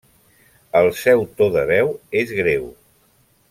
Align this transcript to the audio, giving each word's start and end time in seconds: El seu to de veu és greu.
El 0.79 0.89
seu 1.01 1.21
to 1.41 1.49
de 1.57 1.63
veu 1.73 1.93
és 2.23 2.35
greu. 2.41 2.67